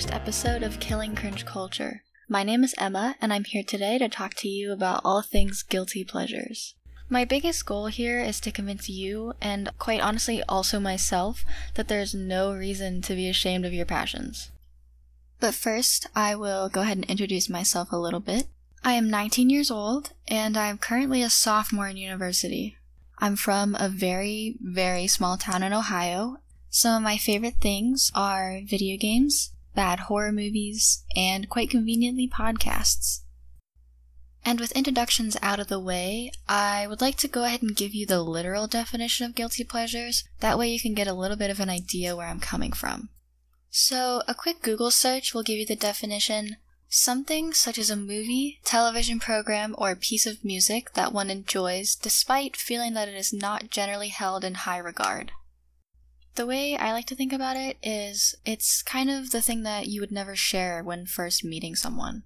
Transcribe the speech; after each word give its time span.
first 0.00 0.14
episode 0.14 0.62
of 0.62 0.80
Killing 0.80 1.14
Cringe 1.14 1.44
Culture. 1.44 2.02
My 2.26 2.42
name 2.42 2.64
is 2.64 2.74
Emma, 2.78 3.16
and 3.20 3.34
I'm 3.34 3.44
here 3.44 3.62
today 3.62 3.98
to 3.98 4.08
talk 4.08 4.32
to 4.36 4.48
you 4.48 4.72
about 4.72 5.02
all 5.04 5.20
things 5.20 5.62
guilty 5.62 6.04
pleasures. 6.04 6.74
My 7.10 7.26
biggest 7.26 7.66
goal 7.66 7.88
here 7.88 8.18
is 8.18 8.40
to 8.40 8.50
convince 8.50 8.88
you, 8.88 9.34
and 9.42 9.68
quite 9.78 10.00
honestly 10.00 10.42
also 10.44 10.80
myself, 10.80 11.44
that 11.74 11.88
there's 11.88 12.14
no 12.14 12.50
reason 12.50 13.02
to 13.02 13.14
be 13.14 13.28
ashamed 13.28 13.66
of 13.66 13.74
your 13.74 13.84
passions. 13.84 14.50
But 15.38 15.52
first, 15.52 16.06
I 16.16 16.34
will 16.34 16.70
go 16.70 16.80
ahead 16.80 16.96
and 16.96 17.04
introduce 17.04 17.50
myself 17.50 17.92
a 17.92 17.98
little 17.98 18.20
bit. 18.20 18.46
I 18.82 18.94
am 18.94 19.10
19 19.10 19.50
years 19.50 19.70
old, 19.70 20.14
and 20.26 20.56
I'm 20.56 20.78
currently 20.78 21.22
a 21.22 21.28
sophomore 21.28 21.88
in 21.88 21.98
university. 21.98 22.78
I'm 23.18 23.36
from 23.36 23.76
a 23.78 23.90
very, 23.90 24.56
very 24.62 25.06
small 25.06 25.36
town 25.36 25.62
in 25.62 25.74
Ohio. 25.74 26.38
Some 26.70 26.96
of 26.96 27.02
my 27.02 27.18
favorite 27.18 27.56
things 27.60 28.10
are 28.14 28.62
video 28.64 28.96
games, 28.96 29.50
bad 29.74 30.00
horror 30.00 30.32
movies, 30.32 31.04
and 31.16 31.48
quite 31.48 31.70
conveniently 31.70 32.28
podcasts. 32.28 33.20
And 34.44 34.58
with 34.58 34.72
introductions 34.72 35.36
out 35.42 35.60
of 35.60 35.68
the 35.68 35.78
way, 35.78 36.32
I 36.48 36.86
would 36.86 37.00
like 37.00 37.16
to 37.18 37.28
go 37.28 37.44
ahead 37.44 37.62
and 37.62 37.76
give 37.76 37.94
you 37.94 38.06
the 38.06 38.22
literal 38.22 38.66
definition 38.66 39.26
of 39.26 39.34
guilty 39.34 39.64
pleasures. 39.64 40.24
That 40.40 40.58
way 40.58 40.70
you 40.70 40.80
can 40.80 40.94
get 40.94 41.06
a 41.06 41.12
little 41.12 41.36
bit 41.36 41.50
of 41.50 41.60
an 41.60 41.68
idea 41.68 42.16
where 42.16 42.26
I'm 42.26 42.40
coming 42.40 42.72
from. 42.72 43.10
So, 43.70 44.22
a 44.26 44.34
quick 44.34 44.62
Google 44.62 44.90
search 44.90 45.34
will 45.34 45.42
give 45.42 45.58
you 45.58 45.66
the 45.66 45.76
definition 45.76 46.56
something 46.88 47.52
such 47.52 47.78
as 47.78 47.88
a 47.88 47.96
movie, 47.96 48.58
television 48.64 49.20
program, 49.20 49.76
or 49.78 49.92
a 49.92 49.96
piece 49.96 50.26
of 50.26 50.44
music 50.44 50.92
that 50.94 51.12
one 51.12 51.30
enjoys 51.30 51.94
despite 51.94 52.56
feeling 52.56 52.94
that 52.94 53.08
it 53.08 53.14
is 53.14 53.32
not 53.32 53.70
generally 53.70 54.08
held 54.08 54.42
in 54.44 54.54
high 54.54 54.78
regard. 54.78 55.30
The 56.34 56.46
way 56.46 56.76
I 56.76 56.92
like 56.92 57.06
to 57.06 57.14
think 57.14 57.32
about 57.32 57.56
it 57.56 57.76
is 57.82 58.34
it's 58.44 58.82
kind 58.82 59.10
of 59.10 59.30
the 59.30 59.42
thing 59.42 59.62
that 59.64 59.88
you 59.88 60.00
would 60.00 60.12
never 60.12 60.36
share 60.36 60.82
when 60.82 61.06
first 61.06 61.44
meeting 61.44 61.74
someone. 61.74 62.22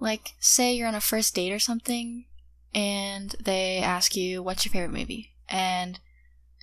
Like, 0.00 0.32
say 0.40 0.74
you're 0.74 0.88
on 0.88 0.94
a 0.94 1.00
first 1.00 1.34
date 1.34 1.52
or 1.52 1.58
something, 1.58 2.24
and 2.74 3.36
they 3.42 3.78
ask 3.78 4.16
you, 4.16 4.42
What's 4.42 4.64
your 4.64 4.72
favorite 4.72 4.98
movie? 4.98 5.34
And 5.48 6.00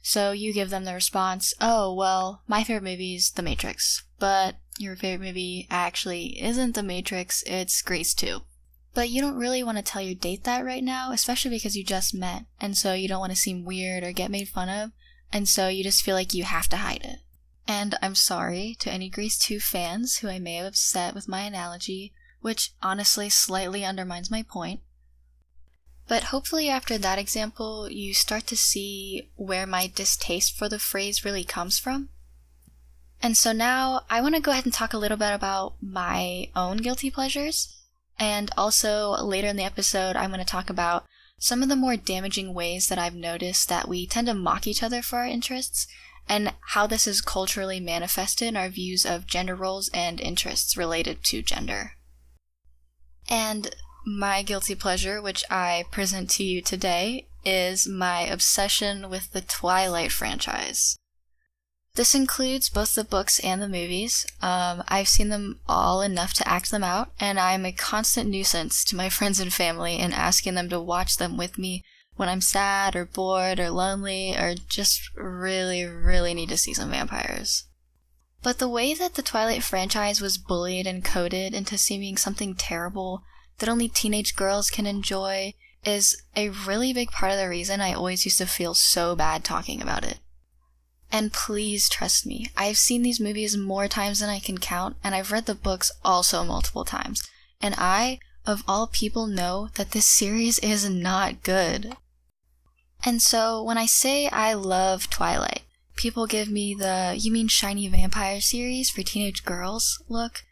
so 0.02 0.32
you 0.32 0.52
give 0.52 0.72
them 0.72 0.86
the 0.86 0.94
response, 0.94 1.54
Oh, 1.62 1.94
well, 1.94 2.42
my 2.48 2.64
favorite 2.64 2.90
movie 2.90 3.16
is 3.16 3.32
The 3.32 3.44
Matrix. 3.44 4.04
But 4.18 4.56
your 4.78 4.96
favorite 4.96 5.26
movie 5.26 5.68
actually 5.70 6.42
isn't 6.42 6.74
The 6.74 6.84
Matrix, 6.84 7.44
it's 7.46 7.82
Grease 7.82 8.14
2. 8.14 8.42
But 8.94 9.10
you 9.10 9.22
don't 9.22 9.38
really 9.38 9.64
want 9.64 9.78
to 9.78 9.84
tell 9.84 10.02
your 10.02 10.16
date 10.16 10.44
that 10.46 10.66
right 10.66 10.84
now, 10.84 11.12
especially 11.12 11.52
because 11.52 11.78
you 11.78 11.84
just 11.84 12.14
met, 12.14 12.46
and 12.60 12.76
so 12.76 12.94
you 12.94 13.08
don't 13.08 13.20
want 13.20 13.32
to 13.32 13.38
seem 13.38 13.64
weird 13.64 14.04
or 14.04 14.12
get 14.12 14.32
made 14.32 14.50
fun 14.50 14.68
of, 14.68 14.92
and 15.32 15.48
so 15.48 15.68
you 15.68 15.84
just 15.84 16.04
feel 16.04 16.16
like 16.16 16.34
you 16.34 16.44
have 16.44 16.68
to 16.70 16.78
hide 16.78 17.04
it. 17.04 17.20
And 17.68 17.96
I'm 18.02 18.16
sorry 18.16 18.76
to 18.80 18.92
any 18.92 19.10
Grease 19.10 19.38
2 19.38 19.60
fans 19.60 20.18
who 20.18 20.28
I 20.28 20.40
may 20.40 20.56
have 20.56 20.66
upset 20.66 21.14
with 21.14 21.28
my 21.28 21.42
analogy, 21.42 22.14
which 22.42 22.72
honestly 22.82 23.30
slightly 23.30 23.86
undermines 23.86 24.32
my 24.32 24.44
point. 24.44 24.82
But 26.08 26.24
hopefully, 26.24 26.70
after 26.70 26.98
that 26.98 27.20
example, 27.20 27.88
you 27.88 28.16
start 28.16 28.48
to 28.48 28.58
see 28.58 29.30
where 29.36 29.68
my 29.68 29.86
distaste 29.86 30.58
for 30.58 30.68
the 30.68 30.80
phrase 30.80 31.24
really 31.24 31.44
comes 31.44 31.78
from. 31.78 32.10
And 33.22 33.38
so 33.38 33.52
now 33.52 34.02
I 34.10 34.22
want 34.22 34.34
to 34.34 34.42
go 34.42 34.52
ahead 34.52 34.66
and 34.66 34.74
talk 34.74 34.94
a 34.94 34.98
little 34.98 35.18
bit 35.18 35.34
about 35.34 35.76
my 35.80 36.50
own 36.56 36.78
guilty 36.78 37.12
pleasures. 37.12 37.76
And 38.18 38.50
also 38.58 39.12
later 39.24 39.48
in 39.48 39.56
the 39.56 39.64
episode, 39.64 40.16
I'm 40.16 40.32
going 40.32 40.40
to 40.40 40.46
talk 40.46 40.72
about 40.72 41.06
some 41.40 41.64
of 41.64 41.70
the 41.70 41.76
more 41.76 41.96
damaging 41.96 42.54
ways 42.54 42.88
that 42.90 43.00
I've 43.00 43.16
noticed 43.16 43.70
that 43.70 43.88
we 43.88 44.06
tend 44.06 44.28
to 44.28 44.34
mock 44.34 44.68
each 44.68 44.84
other 44.84 45.02
for 45.02 45.20
our 45.20 45.26
interests 45.26 45.88
and 46.28 46.54
how 46.68 46.86
this 46.86 47.08
is 47.08 47.22
culturally 47.22 47.80
manifested 47.80 48.50
in 48.50 48.56
our 48.56 48.70
views 48.70 49.06
of 49.06 49.26
gender 49.26 49.56
roles 49.56 49.90
and 49.94 50.22
interests 50.22 50.78
related 50.78 51.24
to 51.24 51.42
gender. 51.42 51.94
And 53.28 53.76
my 54.06 54.44
guilty 54.44 54.76
pleasure, 54.76 55.22
which 55.22 55.44
I 55.50 55.86
present 55.92 56.30
to 56.32 56.44
you 56.44 56.62
today, 56.62 57.28
is 57.44 57.88
my 57.88 58.22
obsession 58.22 59.10
with 59.10 59.32
the 59.32 59.42
Twilight 59.42 60.12
franchise. 60.12 60.99
This 61.96 62.16
includes 62.16 62.70
both 62.70 62.96
the 62.96 63.04
books 63.04 63.40
and 63.40 63.62
the 63.62 63.68
movies. 63.68 64.26
Um, 64.42 64.84
I've 64.88 65.08
seen 65.08 65.30
them 65.30 65.60
all 65.68 66.02
enough 66.02 66.34
to 66.36 66.48
act 66.48 66.72
them 66.72 66.84
out, 66.84 67.12
and 67.20 67.40
I'm 67.40 67.66
a 67.66 67.72
constant 67.72 68.30
nuisance 68.30 68.84
to 68.86 68.96
my 68.96 69.10
friends 69.18 69.40
and 69.40 69.54
family 69.54 69.98
in 69.98 70.14
asking 70.14 70.54
them 70.54 70.70
to 70.70 70.80
watch 70.80 71.18
them 71.18 71.36
with 71.36 71.58
me 71.58 71.84
when 72.16 72.30
I'm 72.30 72.42
sad 72.42 72.96
or 72.96 73.06
bored 73.06 73.60
or 73.60 73.70
lonely 73.70 74.36
or 74.36 74.54
just 74.54 75.10
really, 75.16 75.86
really 75.86 76.34
need 76.34 76.50
to 76.50 76.58
see 76.58 76.74
some 76.74 76.92
vampires. 76.92 77.66
But 78.42 78.60
the 78.60 78.70
way 78.70 78.94
that 78.94 79.16
the 79.16 79.22
Twilight 79.22 79.64
franchise 79.64 80.22
was 80.22 80.38
bullied 80.38 80.88
and 80.88 81.04
coded 81.04 81.54
into 81.54 81.78
seeming 81.78 82.18
something 82.18 82.56
terrible 82.56 83.24
that 83.58 83.70
only 83.70 83.90
teenage 83.90 84.36
girls 84.36 84.70
can 84.70 84.86
enjoy 84.86 85.54
is 85.86 86.22
a 86.36 86.50
really 86.50 86.94
big 86.94 87.12
part 87.12 87.32
of 87.32 87.38
the 87.38 87.50
reason 87.50 87.82
I 87.82 87.94
always 87.94 88.26
used 88.26 88.38
to 88.40 88.46
feel 88.46 88.74
so 88.74 89.16
bad 89.16 89.44
talking 89.44 89.82
about 89.82 90.04
it. 90.04 90.20
And 91.12 91.34
please 91.34 91.90
trust 91.90 92.26
me, 92.26 92.52
I've 92.56 92.78
seen 92.78 93.02
these 93.02 93.20
movies 93.20 93.58
more 93.58 93.88
times 93.88 94.20
than 94.20 94.30
I 94.30 94.40
can 94.40 94.60
count, 94.60 94.96
and 95.04 95.16
I've 95.16 95.32
read 95.32 95.48
the 95.48 95.56
books 95.56 95.92
also 96.06 96.44
multiple 96.44 96.86
times. 96.86 97.28
And 97.60 97.74
I, 97.78 98.20
of 98.46 98.64
all 98.68 98.88
people, 98.88 99.26
know 99.26 99.70
that 99.76 99.92
this 99.92 100.06
series 100.06 100.60
is 100.60 100.88
not 100.90 101.44
good. 101.44 101.96
And 103.04 103.22
so 103.22 103.64
when 103.64 103.78
I 103.78 103.86
say 103.86 104.28
I 104.28 104.54
love 104.54 105.10
Twilight, 105.10 105.64
people 105.96 106.28
give 106.28 106.50
me 106.50 106.74
the 106.74 107.16
you 107.18 107.32
mean 107.32 107.48
shiny 107.48 107.88
vampire 107.88 108.42
series 108.42 108.90
for 108.90 109.02
teenage 109.02 109.44
girls 109.44 110.02
look. 110.08 110.44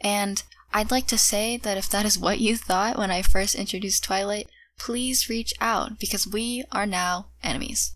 And 0.00 0.42
I'd 0.72 0.90
like 0.90 1.06
to 1.08 1.18
say 1.18 1.56
that 1.58 1.76
if 1.76 1.88
that 1.90 2.06
is 2.06 2.18
what 2.18 2.40
you 2.40 2.56
thought 2.56 2.98
when 2.98 3.10
I 3.10 3.22
first 3.22 3.54
introduced 3.54 4.04
Twilight, 4.04 4.48
please 4.78 5.28
reach 5.28 5.52
out 5.60 5.98
because 5.98 6.26
we 6.26 6.64
are 6.72 6.86
now 6.86 7.28
enemies. 7.42 7.94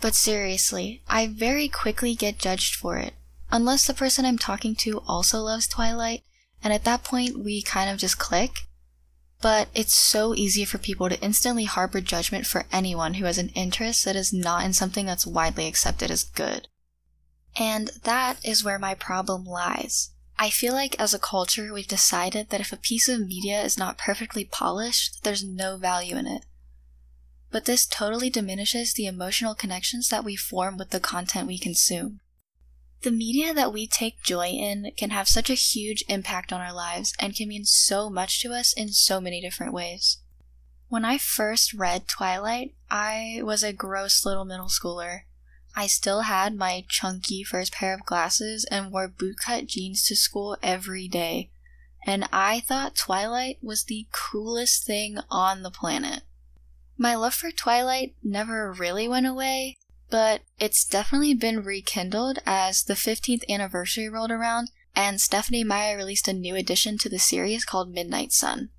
But 0.00 0.14
seriously, 0.14 1.02
I 1.08 1.26
very 1.26 1.68
quickly 1.68 2.14
get 2.14 2.38
judged 2.38 2.74
for 2.74 2.96
it. 2.98 3.14
Unless 3.50 3.86
the 3.86 3.94
person 3.94 4.24
I'm 4.24 4.38
talking 4.38 4.74
to 4.76 5.02
also 5.06 5.40
loves 5.40 5.66
Twilight, 5.66 6.22
and 6.62 6.72
at 6.72 6.84
that 6.84 7.04
point 7.04 7.42
we 7.42 7.62
kind 7.62 7.88
of 7.88 7.98
just 7.98 8.18
click. 8.18 8.66
But 9.40 9.68
it's 9.74 9.94
so 9.94 10.34
easy 10.34 10.64
for 10.64 10.78
people 10.78 11.08
to 11.08 11.20
instantly 11.20 11.64
harbor 11.64 12.00
judgment 12.00 12.46
for 12.46 12.66
anyone 12.72 13.14
who 13.14 13.26
has 13.26 13.38
an 13.38 13.50
interest 13.50 14.04
that 14.04 14.16
is 14.16 14.32
not 14.32 14.64
in 14.64 14.72
something 14.72 15.06
that's 15.06 15.26
widely 15.26 15.66
accepted 15.66 16.10
as 16.10 16.24
good. 16.24 16.68
And 17.58 17.90
that 18.04 18.44
is 18.44 18.64
where 18.64 18.78
my 18.78 18.94
problem 18.94 19.44
lies. 19.44 20.10
I 20.38 20.50
feel 20.50 20.74
like 20.74 20.98
as 21.00 21.14
a 21.14 21.18
culture 21.18 21.72
we've 21.72 21.88
decided 21.88 22.50
that 22.50 22.60
if 22.60 22.72
a 22.72 22.76
piece 22.76 23.08
of 23.08 23.20
media 23.20 23.62
is 23.62 23.78
not 23.78 23.96
perfectly 23.96 24.44
polished, 24.44 25.22
there's 25.22 25.44
no 25.44 25.78
value 25.78 26.16
in 26.16 26.26
it 26.26 26.44
but 27.50 27.64
this 27.64 27.86
totally 27.86 28.30
diminishes 28.30 28.92
the 28.92 29.06
emotional 29.06 29.54
connections 29.54 30.08
that 30.08 30.24
we 30.24 30.36
form 30.36 30.76
with 30.76 30.90
the 30.90 31.00
content 31.00 31.46
we 31.46 31.58
consume. 31.58 32.20
The 33.02 33.10
media 33.10 33.54
that 33.54 33.72
we 33.72 33.86
take 33.86 34.22
joy 34.22 34.48
in 34.48 34.90
can 34.96 35.10
have 35.10 35.28
such 35.28 35.50
a 35.50 35.54
huge 35.54 36.02
impact 36.08 36.52
on 36.52 36.60
our 36.60 36.72
lives 36.72 37.14
and 37.20 37.36
can 37.36 37.48
mean 37.48 37.64
so 37.64 38.10
much 38.10 38.40
to 38.42 38.52
us 38.52 38.72
in 38.72 38.88
so 38.92 39.20
many 39.20 39.40
different 39.40 39.72
ways. 39.72 40.18
When 40.88 41.04
I 41.04 41.18
first 41.18 41.74
read 41.74 42.08
Twilight, 42.08 42.74
I 42.90 43.40
was 43.42 43.62
a 43.62 43.72
gross 43.72 44.24
little 44.24 44.44
middle 44.44 44.68
schooler. 44.68 45.22
I 45.74 45.88
still 45.88 46.22
had 46.22 46.54
my 46.54 46.84
chunky 46.88 47.44
first 47.44 47.72
pair 47.72 47.92
of 47.92 48.06
glasses 48.06 48.64
and 48.70 48.90
wore 48.90 49.08
bootcut 49.08 49.66
jeans 49.66 50.04
to 50.06 50.16
school 50.16 50.56
every 50.62 51.06
day. 51.06 51.50
And 52.06 52.28
I 52.32 52.60
thought 52.60 52.94
Twilight 52.94 53.58
was 53.60 53.84
the 53.84 54.06
coolest 54.12 54.86
thing 54.86 55.18
on 55.28 55.62
the 55.62 55.70
planet. 55.70 56.22
My 56.98 57.14
love 57.14 57.34
for 57.34 57.50
Twilight 57.50 58.14
never 58.22 58.72
really 58.72 59.06
went 59.06 59.26
away, 59.26 59.76
but 60.08 60.42
it's 60.58 60.84
definitely 60.84 61.34
been 61.34 61.62
rekindled 61.62 62.38
as 62.46 62.82
the 62.82 62.94
15th 62.94 63.42
anniversary 63.48 64.08
rolled 64.08 64.30
around 64.30 64.70
and 64.96 65.20
Stephenie 65.20 65.62
Meyer 65.62 65.96
released 65.96 66.26
a 66.26 66.32
new 66.32 66.56
edition 66.56 66.96
to 66.98 67.10
the 67.10 67.18
series 67.18 67.66
called 67.66 67.92
Midnight 67.92 68.32
Sun. 68.32 68.70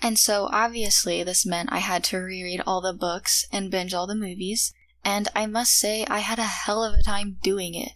And 0.00 0.18
so 0.18 0.48
obviously 0.52 1.24
this 1.24 1.44
meant 1.44 1.72
I 1.72 1.78
had 1.78 2.04
to 2.04 2.18
reread 2.18 2.62
all 2.64 2.80
the 2.80 2.92
books 2.92 3.44
and 3.50 3.72
binge 3.72 3.92
all 3.92 4.06
the 4.06 4.14
movies, 4.14 4.72
and 5.04 5.28
I 5.34 5.46
must 5.46 5.72
say 5.72 6.06
I 6.06 6.20
had 6.20 6.38
a 6.38 6.44
hell 6.44 6.84
of 6.84 6.94
a 6.94 7.02
time 7.02 7.38
doing 7.42 7.74
it. 7.74 7.92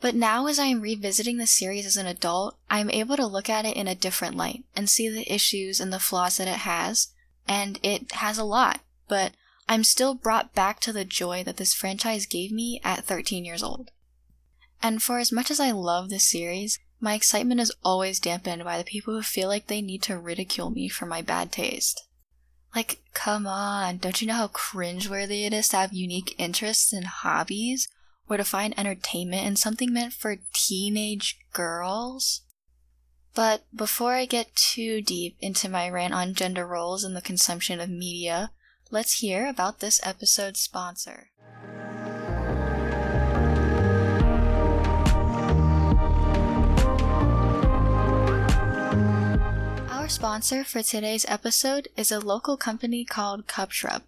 But 0.00 0.14
now, 0.14 0.46
as 0.46 0.58
I 0.58 0.66
am 0.66 0.80
revisiting 0.80 1.36
the 1.36 1.46
series 1.46 1.84
as 1.84 1.96
an 1.96 2.06
adult, 2.06 2.56
I 2.70 2.80
am 2.80 2.88
able 2.88 3.16
to 3.16 3.26
look 3.26 3.50
at 3.50 3.66
it 3.66 3.76
in 3.76 3.86
a 3.86 3.94
different 3.94 4.34
light 4.34 4.64
and 4.74 4.88
see 4.88 5.10
the 5.10 5.30
issues 5.30 5.78
and 5.80 5.92
the 5.92 5.98
flaws 5.98 6.38
that 6.38 6.48
it 6.48 6.60
has, 6.60 7.08
and 7.50 7.80
it 7.82 8.12
has 8.12 8.38
a 8.38 8.44
lot, 8.44 8.80
but 9.08 9.32
I'm 9.68 9.82
still 9.82 10.14
brought 10.14 10.54
back 10.54 10.78
to 10.80 10.92
the 10.92 11.04
joy 11.04 11.42
that 11.42 11.56
this 11.56 11.74
franchise 11.74 12.24
gave 12.24 12.52
me 12.52 12.80
at 12.84 13.04
13 13.04 13.44
years 13.44 13.62
old. 13.62 13.90
And 14.80 15.02
for 15.02 15.18
as 15.18 15.32
much 15.32 15.50
as 15.50 15.58
I 15.58 15.72
love 15.72 16.08
this 16.08 16.30
series, 16.30 16.78
my 17.00 17.14
excitement 17.14 17.60
is 17.60 17.72
always 17.82 18.20
dampened 18.20 18.62
by 18.62 18.78
the 18.78 18.84
people 18.84 19.14
who 19.14 19.22
feel 19.22 19.48
like 19.48 19.66
they 19.66 19.82
need 19.82 20.02
to 20.04 20.16
ridicule 20.16 20.70
me 20.70 20.88
for 20.88 21.06
my 21.06 21.22
bad 21.22 21.50
taste. 21.50 22.00
Like, 22.74 23.00
come 23.14 23.48
on, 23.48 23.96
don't 23.96 24.22
you 24.22 24.28
know 24.28 24.34
how 24.34 24.48
cringeworthy 24.48 25.44
it 25.44 25.52
is 25.52 25.68
to 25.70 25.78
have 25.78 25.92
unique 25.92 26.36
interests 26.38 26.92
and 26.92 27.04
hobbies? 27.04 27.88
or 28.30 28.36
to 28.36 28.44
find 28.44 28.78
entertainment 28.78 29.44
in 29.44 29.56
something 29.56 29.92
meant 29.92 30.14
for 30.14 30.36
teenage 30.54 31.36
girls. 31.52 32.42
But 33.34 33.64
before 33.74 34.14
I 34.14 34.26
get 34.26 34.56
too 34.56 35.00
deep 35.00 35.36
into 35.40 35.68
my 35.68 35.88
rant 35.88 36.12
on 36.12 36.34
gender 36.34 36.66
roles 36.66 37.04
and 37.04 37.14
the 37.14 37.22
consumption 37.22 37.80
of 37.80 37.88
media, 37.88 38.50
let's 38.90 39.20
hear 39.20 39.46
about 39.46 39.78
this 39.78 40.00
episode's 40.02 40.60
sponsor. 40.60 41.30
Our 49.88 50.08
sponsor 50.08 50.64
for 50.64 50.82
today's 50.82 51.24
episode 51.28 51.88
is 51.96 52.10
a 52.10 52.18
local 52.18 52.56
company 52.56 53.04
called 53.04 53.46
Cub 53.46 53.72
Shrub. 53.72 54.02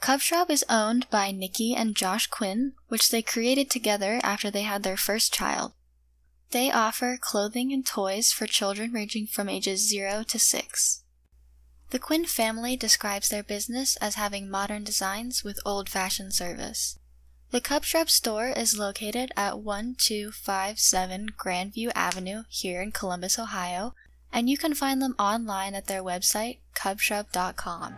Cub 0.00 0.20
Shrub 0.20 0.50
is 0.50 0.64
owned 0.68 1.08
by 1.10 1.30
Nikki 1.30 1.74
and 1.76 1.94
Josh 1.94 2.26
Quinn, 2.26 2.72
which 2.88 3.10
they 3.10 3.22
created 3.22 3.70
together 3.70 4.20
after 4.24 4.50
they 4.50 4.62
had 4.62 4.82
their 4.82 4.96
first 4.96 5.32
child. 5.32 5.72
They 6.50 6.70
offer 6.70 7.18
clothing 7.20 7.72
and 7.72 7.84
toys 7.84 8.32
for 8.32 8.46
children 8.46 8.92
ranging 8.92 9.26
from 9.26 9.48
ages 9.48 9.86
0 9.88 10.24
to 10.28 10.38
6. 10.38 11.02
The 11.90 11.98
Quinn 11.98 12.26
family 12.26 12.76
describes 12.76 13.28
their 13.28 13.42
business 13.42 13.96
as 13.96 14.14
having 14.14 14.50
modern 14.50 14.84
designs 14.84 15.44
with 15.44 15.60
old 15.64 15.88
fashioned 15.88 16.34
service. 16.34 16.98
The 17.50 17.60
Cub 17.62 17.84
Shrub 17.84 18.10
store 18.10 18.48
is 18.48 18.78
located 18.78 19.32
at 19.36 19.58
1257 19.58 21.30
Grandview 21.30 21.90
Avenue 21.94 22.42
here 22.50 22.82
in 22.82 22.92
Columbus, 22.92 23.38
Ohio, 23.38 23.94
and 24.30 24.50
you 24.50 24.58
can 24.58 24.74
find 24.74 25.00
them 25.00 25.14
online 25.18 25.74
at 25.74 25.86
their 25.86 26.02
website, 26.02 26.58
cubshrub.com. 26.74 27.94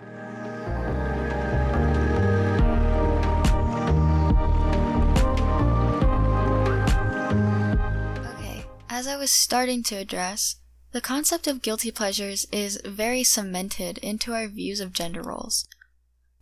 As 9.00 9.06
I 9.06 9.16
was 9.16 9.32
starting 9.32 9.82
to 9.84 9.96
address, 9.96 10.56
the 10.92 11.00
concept 11.00 11.46
of 11.46 11.62
guilty 11.62 11.90
pleasures 11.90 12.44
is 12.52 12.78
very 12.84 13.24
cemented 13.24 13.96
into 13.96 14.34
our 14.34 14.46
views 14.46 14.78
of 14.78 14.92
gender 14.92 15.22
roles. 15.22 15.66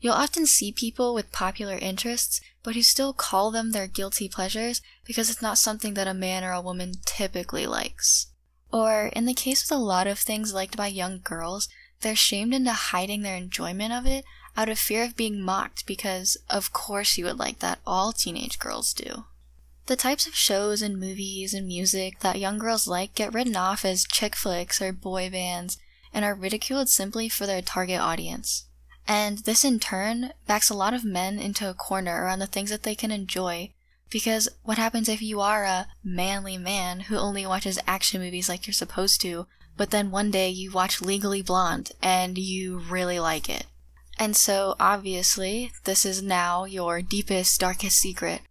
You'll 0.00 0.14
often 0.14 0.44
see 0.44 0.72
people 0.72 1.14
with 1.14 1.30
popular 1.30 1.78
interests, 1.78 2.40
but 2.64 2.74
who 2.74 2.82
still 2.82 3.12
call 3.12 3.52
them 3.52 3.70
their 3.70 3.86
guilty 3.86 4.28
pleasures 4.28 4.82
because 5.04 5.30
it's 5.30 5.40
not 5.40 5.56
something 5.56 5.94
that 5.94 6.08
a 6.08 6.14
man 6.14 6.42
or 6.42 6.50
a 6.50 6.60
woman 6.60 6.94
typically 7.06 7.64
likes. 7.64 8.26
Or, 8.72 9.06
in 9.14 9.24
the 9.26 9.34
case 9.34 9.62
with 9.62 9.78
a 9.78 9.80
lot 9.80 10.08
of 10.08 10.18
things 10.18 10.52
liked 10.52 10.76
by 10.76 10.88
young 10.88 11.20
girls, 11.20 11.68
they're 12.00 12.16
shamed 12.16 12.54
into 12.54 12.72
hiding 12.72 13.22
their 13.22 13.36
enjoyment 13.36 13.92
of 13.92 14.04
it 14.04 14.24
out 14.56 14.68
of 14.68 14.80
fear 14.80 15.04
of 15.04 15.16
being 15.16 15.40
mocked 15.40 15.86
because, 15.86 16.36
of 16.50 16.72
course, 16.72 17.16
you 17.16 17.24
would 17.26 17.38
like 17.38 17.60
that, 17.60 17.78
all 17.86 18.12
teenage 18.12 18.58
girls 18.58 18.92
do. 18.92 19.26
The 19.88 19.96
types 19.96 20.26
of 20.26 20.34
shows 20.34 20.82
and 20.82 21.00
movies 21.00 21.54
and 21.54 21.66
music 21.66 22.20
that 22.20 22.38
young 22.38 22.58
girls 22.58 22.86
like 22.86 23.14
get 23.14 23.32
written 23.32 23.56
off 23.56 23.86
as 23.86 24.04
chick 24.04 24.36
flicks 24.36 24.82
or 24.82 24.92
boy 24.92 25.30
bands 25.30 25.78
and 26.12 26.26
are 26.26 26.34
ridiculed 26.34 26.90
simply 26.90 27.30
for 27.30 27.46
their 27.46 27.62
target 27.62 27.98
audience. 27.98 28.66
And 29.06 29.38
this 29.38 29.64
in 29.64 29.80
turn 29.80 30.34
backs 30.46 30.68
a 30.68 30.74
lot 30.74 30.92
of 30.92 31.06
men 31.06 31.38
into 31.38 31.70
a 31.70 31.72
corner 31.72 32.22
around 32.22 32.40
the 32.40 32.46
things 32.46 32.68
that 32.68 32.82
they 32.82 32.94
can 32.94 33.10
enjoy. 33.10 33.72
Because 34.10 34.50
what 34.62 34.76
happens 34.76 35.08
if 35.08 35.22
you 35.22 35.40
are 35.40 35.64
a 35.64 35.88
manly 36.04 36.58
man 36.58 37.00
who 37.00 37.16
only 37.16 37.46
watches 37.46 37.78
action 37.86 38.20
movies 38.20 38.46
like 38.46 38.66
you're 38.66 38.74
supposed 38.74 39.22
to, 39.22 39.46
but 39.78 39.90
then 39.90 40.10
one 40.10 40.30
day 40.30 40.50
you 40.50 40.70
watch 40.70 41.00
Legally 41.00 41.40
Blonde 41.40 41.92
and 42.02 42.36
you 42.36 42.78
really 42.78 43.18
like 43.18 43.48
it? 43.48 43.64
And 44.18 44.36
so, 44.36 44.76
obviously, 44.78 45.72
this 45.84 46.04
is 46.04 46.20
now 46.20 46.66
your 46.66 47.00
deepest, 47.00 47.58
darkest 47.60 47.96
secret 47.96 48.42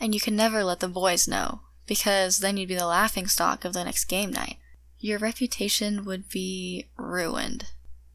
and 0.00 0.14
you 0.14 0.20
can 0.20 0.36
never 0.36 0.64
let 0.64 0.80
the 0.80 0.88
boys 0.88 1.28
know, 1.28 1.60
because 1.86 2.38
then 2.38 2.56
you'd 2.56 2.68
be 2.68 2.74
the 2.74 2.86
laughing 2.86 3.26
stock 3.26 3.64
of 3.64 3.72
the 3.72 3.84
next 3.84 4.04
game 4.04 4.32
night. 4.32 4.56
Your 4.98 5.18
reputation 5.18 6.04
would 6.04 6.28
be 6.28 6.86
ruined. 6.96 7.66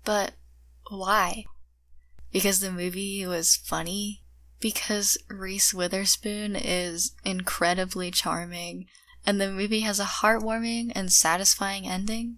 But 0.04 0.34
why? 0.90 1.46
Because 2.32 2.60
the 2.60 2.72
movie 2.72 3.26
was 3.26 3.56
funny? 3.56 4.22
Because 4.60 5.18
Reese 5.30 5.74
Witherspoon 5.74 6.56
is 6.56 7.14
incredibly 7.24 8.12
charming, 8.12 8.88
and 9.26 9.40
the 9.40 9.52
movie 9.52 9.82
has 9.82 10.00
a 10.00 10.06
heartwarming 10.06 10.92
and 10.96 11.12
satisfying 11.12 11.88
ending? 11.88 12.38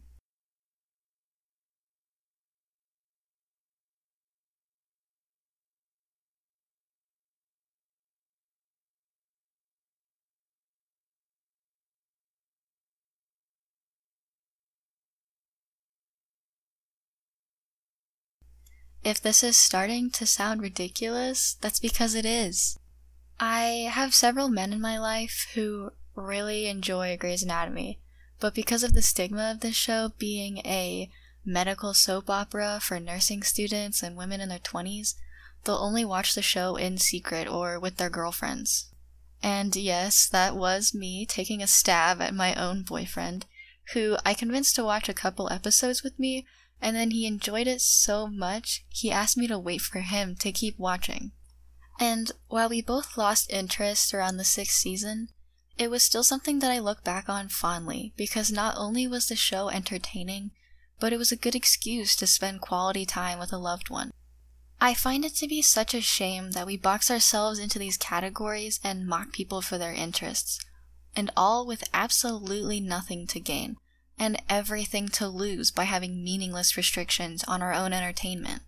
If 19.05 19.21
this 19.21 19.43
is 19.43 19.55
starting 19.55 20.09
to 20.11 20.25
sound 20.25 20.63
ridiculous, 20.63 21.57
that's 21.61 21.79
because 21.79 22.15
it 22.15 22.25
is. 22.25 22.79
I 23.39 23.87
have 23.91 24.15
several 24.15 24.49
men 24.49 24.73
in 24.73 24.81
my 24.81 24.97
life 24.97 25.45
who 25.53 25.91
really 26.15 26.65
enjoy 26.65 27.15
Grey's 27.15 27.43
Anatomy, 27.43 27.99
but 28.39 28.55
because 28.55 28.81
of 28.81 28.93
the 28.93 29.03
stigma 29.03 29.51
of 29.51 29.59
this 29.59 29.75
show 29.75 30.13
being 30.17 30.57
a 30.65 31.11
medical 31.45 31.93
soap 31.93 32.31
opera 32.31 32.79
for 32.81 32.99
nursing 32.99 33.43
students 33.43 34.01
and 34.01 34.17
women 34.17 34.41
in 34.41 34.49
their 34.49 34.57
20s, 34.57 35.13
they'll 35.65 35.75
only 35.75 36.03
watch 36.03 36.33
the 36.33 36.41
show 36.41 36.75
in 36.75 36.97
secret 36.97 37.47
or 37.47 37.79
with 37.79 37.97
their 37.97 38.09
girlfriends. 38.09 38.87
And 39.43 39.75
yes, 39.75 40.27
that 40.29 40.55
was 40.55 40.95
me 40.95 41.27
taking 41.27 41.61
a 41.61 41.67
stab 41.67 42.21
at 42.21 42.33
my 42.33 42.55
own 42.55 42.81
boyfriend, 42.81 43.45
who 43.93 44.17
I 44.25 44.33
convinced 44.33 44.75
to 44.77 44.83
watch 44.83 45.07
a 45.07 45.13
couple 45.13 45.51
episodes 45.51 46.01
with 46.01 46.17
me 46.17 46.47
and 46.85 46.95
then 46.95 47.09
he 47.09 47.25
enjoyed 47.25 47.65
it 47.65 47.81
so 47.81 48.27
much, 48.27 48.85
he 48.89 49.09
asked 49.09 49.35
me 49.35 49.47
to 49.47 49.57
wait 49.57 49.81
for 49.81 50.01
him 50.01 50.35
to 50.35 50.51
keep 50.51 50.77
watching. 50.77 51.31
And 51.99 52.31
while 52.47 52.69
we 52.69 52.79
both 52.79 53.17
lost 53.17 53.51
interest 53.51 54.13
around 54.13 54.37
the 54.37 54.43
sixth 54.43 54.75
season, 54.75 55.29
it 55.79 55.89
was 55.89 56.03
still 56.03 56.23
something 56.23 56.59
that 56.59 56.69
I 56.69 56.77
look 56.77 57.03
back 57.03 57.27
on 57.27 57.49
fondly 57.49 58.13
because 58.15 58.51
not 58.51 58.75
only 58.77 59.07
was 59.07 59.27
the 59.27 59.35
show 59.35 59.69
entertaining, 59.69 60.51
but 60.99 61.11
it 61.11 61.17
was 61.17 61.31
a 61.31 61.35
good 61.35 61.55
excuse 61.55 62.15
to 62.17 62.27
spend 62.27 62.61
quality 62.61 63.03
time 63.03 63.39
with 63.39 63.51
a 63.51 63.57
loved 63.57 63.89
one. 63.89 64.11
I 64.79 64.93
find 64.93 65.25
it 65.25 65.33
to 65.37 65.47
be 65.47 65.63
such 65.63 65.95
a 65.95 66.01
shame 66.01 66.51
that 66.51 66.67
we 66.67 66.77
box 66.77 67.09
ourselves 67.09 67.57
into 67.57 67.79
these 67.79 67.97
categories 67.97 68.79
and 68.83 69.07
mock 69.07 69.31
people 69.31 69.63
for 69.63 69.79
their 69.79 69.93
interests, 69.93 70.63
and 71.15 71.31
all 71.35 71.65
with 71.65 71.89
absolutely 71.95 72.79
nothing 72.79 73.25
to 73.25 73.39
gain 73.39 73.77
and 74.17 74.41
everything 74.49 75.09
to 75.09 75.27
lose 75.27 75.71
by 75.71 75.83
having 75.83 76.23
meaningless 76.23 76.77
restrictions 76.77 77.43
on 77.45 77.61
our 77.61 77.73
own 77.73 77.93
entertainment. 77.93 78.61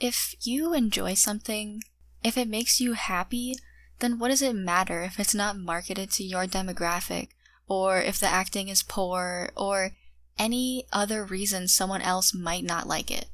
If 0.00 0.34
you 0.42 0.74
enjoy 0.74 1.14
something, 1.14 1.82
if 2.22 2.38
it 2.38 2.48
makes 2.48 2.80
you 2.80 2.94
happy, 2.94 3.56
then 3.98 4.18
what 4.18 4.28
does 4.28 4.42
it 4.42 4.54
matter 4.54 5.02
if 5.02 5.18
it's 5.18 5.34
not 5.34 5.58
marketed 5.58 6.10
to 6.12 6.24
your 6.24 6.46
demographic, 6.46 7.28
or 7.66 8.00
if 8.00 8.18
the 8.18 8.26
acting 8.26 8.68
is 8.68 8.82
poor, 8.82 9.50
or 9.56 9.92
any 10.38 10.86
other 10.92 11.24
reason 11.24 11.68
someone 11.68 12.00
else 12.00 12.32
might 12.32 12.64
not 12.64 12.86
like 12.86 13.10
it? 13.10 13.26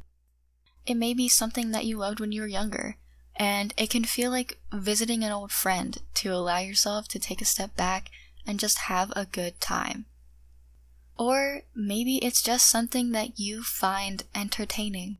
It 0.86 0.94
may 0.94 1.14
be 1.14 1.28
something 1.28 1.70
that 1.70 1.84
you 1.84 1.98
loved 1.98 2.18
when 2.18 2.32
you 2.32 2.40
were 2.40 2.46
younger, 2.46 2.96
and 3.36 3.72
it 3.76 3.90
can 3.90 4.04
feel 4.04 4.30
like 4.30 4.58
visiting 4.72 5.22
an 5.22 5.32
old 5.32 5.52
friend 5.52 5.98
to 6.14 6.32
allow 6.32 6.58
yourself 6.58 7.08
to 7.08 7.18
take 7.18 7.40
a 7.40 7.46
step 7.46 7.76
back 7.76 8.10
and 8.46 8.60
just 8.60 8.78
have 8.78 9.12
a 9.14 9.26
good 9.26 9.60
time. 9.60 10.06
Or 11.16 11.62
maybe 11.74 12.16
it's 12.18 12.42
just 12.42 12.68
something 12.68 13.12
that 13.12 13.38
you 13.38 13.62
find 13.62 14.24
entertaining. 14.34 15.18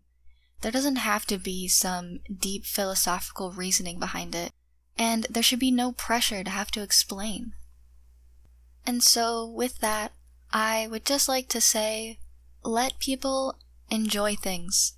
There 0.61 0.73
doesn't 0.73 0.97
have 0.97 1.27
to 1.27 1.39
be 1.39 1.69
some 1.69 2.21
deep 2.35 2.65
philosophical 2.65 3.53
reasoning 3.53 3.99
behind 3.99 4.35
it, 4.35 4.53
and 4.97 5.27
there 5.31 5.43
should 5.43 5.59
be 5.59 5.71
no 5.71 5.93
pressure 5.93 6.43
to 6.43 6.51
have 6.51 6.71
to 6.73 6.83
explain. 6.83 7.53
And 8.87 9.03
so, 9.03 9.47
with 9.47 9.79
that, 9.81 10.13
I 10.53 10.87
would 10.91 11.05
just 11.05 11.29
like 11.29 11.49
to 11.49 11.61
say 11.61 12.19
let 12.63 12.99
people 12.99 13.59
enjoy 13.91 14.37
things. 14.37 14.95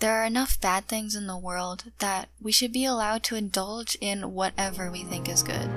There 0.00 0.20
are 0.20 0.26
enough 0.26 0.60
bad 0.60 0.86
things 0.86 1.14
in 1.14 1.26
the 1.26 1.38
world 1.38 1.92
that 1.98 2.28
we 2.40 2.52
should 2.52 2.72
be 2.72 2.84
allowed 2.84 3.22
to 3.24 3.36
indulge 3.36 3.96
in 4.00 4.32
whatever 4.32 4.90
we 4.90 5.04
think 5.04 5.28
is 5.28 5.42
good. 5.42 5.70